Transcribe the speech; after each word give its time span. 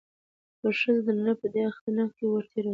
خو 0.59 0.67
ښځه 0.79 1.01
د 1.05 1.09
نارينه 1.15 1.33
په 1.39 1.47
دې 1.53 1.61
اختناق 1.71 2.09
کې 2.11 2.15
که 2.17 2.23
وړه 2.29 2.41
تېروتنه 2.51 2.61
هم 2.61 2.61
وکړي 2.67 2.69